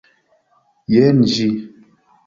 Jen 0.95 1.23
ĝi. 1.37 1.47